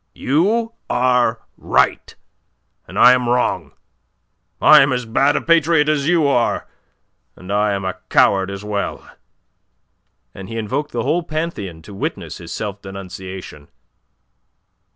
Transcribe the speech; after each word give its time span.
"You 0.15 0.73
are 0.89 1.41
right, 1.57 2.15
and 2.87 2.97
I 2.97 3.13
am 3.13 3.29
wrong. 3.29 3.73
I 4.59 4.81
am 4.81 4.91
as 4.91 5.05
bad 5.05 5.35
a 5.35 5.41
patriot 5.41 5.87
as 5.87 6.07
you 6.09 6.25
are, 6.25 6.67
and 7.35 7.53
I 7.53 7.73
am 7.73 7.85
a 7.85 7.99
coward 8.09 8.49
as 8.49 8.63
well." 8.65 9.07
And 10.33 10.49
he 10.49 10.57
invoked 10.57 10.91
the 10.91 11.03
whole 11.03 11.21
Pantheon 11.21 11.83
to 11.83 11.93
witness 11.93 12.39
his 12.39 12.51
self 12.51 12.81
denunciation. 12.81 13.67